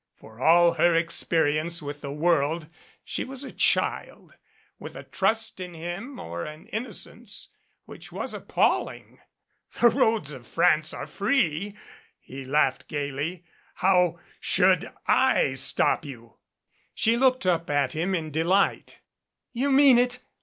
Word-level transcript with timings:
For 0.15 0.39
all 0.39 0.73
her 0.73 0.95
experience 0.95 1.79
with 1.79 2.01
the 2.01 2.11
world 2.11 2.65
she 3.03 3.23
was 3.23 3.43
a 3.43 3.51
child 3.51 4.33
with 4.79 4.95
a 4.95 5.03
trust 5.03 5.59
in 5.59 5.75
him 5.75 6.17
or 6.19 6.43
an 6.43 6.65
in 6.69 6.85
nocence 6.85 7.49
which 7.85 8.11
was 8.11 8.33
appalling. 8.33 9.19
"The 9.79 9.89
roads 9.89 10.31
of 10.31 10.47
France 10.47 10.91
are 10.91 11.05
free," 11.05 11.77
he 12.19 12.45
laughed 12.45 12.87
gayly. 12.87 13.45
"How 13.75 14.17
should 14.39 14.91
/ 15.23 15.53
stop 15.53 16.03
you." 16.03 16.39
She 16.95 17.15
looked 17.15 17.45
up 17.45 17.69
at 17.69 17.93
him 17.93 18.15
in 18.15 18.31
delight. 18.31 19.01
"You 19.53 19.69
mean 19.71 19.99
it? 19.99 20.17